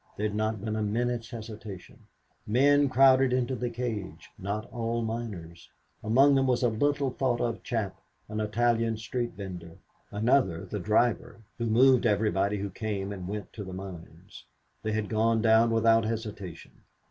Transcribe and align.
There 0.17 0.25
had 0.27 0.35
not 0.35 0.65
been 0.65 0.75
a 0.75 0.81
minute's 0.81 1.29
hesitation. 1.29 2.07
Men 2.47 2.89
crowded 2.89 3.31
into 3.33 3.55
the 3.55 3.69
cage, 3.69 4.31
not 4.35 4.67
all 4.71 5.03
miners. 5.03 5.69
Among 6.03 6.33
them 6.33 6.47
was 6.47 6.63
a 6.63 6.69
little 6.69 7.11
thought 7.11 7.39
of 7.39 7.61
chap, 7.61 8.01
an 8.27 8.39
Italian 8.39 8.97
street 8.97 9.33
vender. 9.33 9.77
Another, 10.09 10.65
the 10.65 10.79
driver, 10.79 11.41
who 11.59 11.67
moved 11.67 12.07
everybody 12.07 12.57
who 12.57 12.71
came 12.71 13.11
and 13.11 13.27
went 13.27 13.53
to 13.53 13.63
the 13.63 13.73
mines. 13.73 14.45
They 14.81 14.93
had 14.93 15.07
gone 15.07 15.39
down 15.39 15.69
without 15.69 16.05
hesitation. 16.05 16.81